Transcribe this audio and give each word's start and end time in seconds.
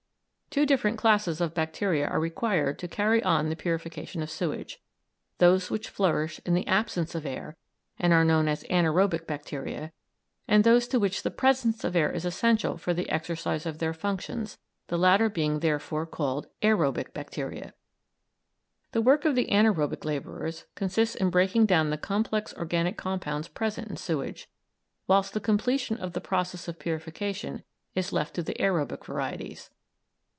Two 0.53 0.65
different 0.65 0.97
classes 0.97 1.39
of 1.39 1.53
bacteria 1.53 2.05
are 2.05 2.19
required 2.19 2.77
to 2.79 2.87
carry 2.89 3.23
on 3.23 3.47
the 3.47 3.55
purification 3.55 4.21
of 4.21 4.29
sewage: 4.29 4.81
those 5.37 5.71
which 5.71 5.87
flourish 5.87 6.41
in 6.45 6.53
the 6.53 6.67
absence 6.67 7.15
of 7.15 7.25
air 7.25 7.55
and 7.97 8.11
are 8.11 8.25
known 8.25 8.49
as 8.49 8.63
anaërobic 8.65 9.25
bacteria, 9.25 9.93
and 10.49 10.65
those 10.65 10.89
to 10.89 10.99
which 10.99 11.23
the 11.23 11.31
presence 11.31 11.85
of 11.85 11.95
air 11.95 12.11
is 12.11 12.25
essential 12.25 12.75
for 12.75 12.93
the 12.93 13.07
exercise 13.09 13.65
of 13.65 13.77
their 13.77 13.93
functions, 13.93 14.57
the 14.87 14.97
latter 14.97 15.29
being 15.29 15.59
therefore 15.61 16.05
called 16.05 16.47
aërobic 16.61 17.13
bacteria. 17.13 17.73
The 18.91 19.01
work 19.01 19.23
of 19.23 19.35
the 19.35 19.45
anaërobic 19.45 20.03
labourers 20.03 20.65
consists 20.75 21.15
in 21.15 21.29
breaking 21.29 21.65
down 21.67 21.91
the 21.91 21.97
complex 21.97 22.53
organic 22.55 22.97
compounds 22.97 23.47
present 23.47 23.87
in 23.87 23.95
sewage, 23.95 24.49
whilst 25.07 25.33
the 25.33 25.39
completion 25.39 25.95
of 25.95 26.11
the 26.11 26.19
process 26.19 26.67
of 26.67 26.77
purification 26.77 27.63
is 27.95 28.11
left 28.11 28.33
to 28.33 28.43
the 28.43 28.55
aërobic 28.55 29.05
varieties. 29.05 29.69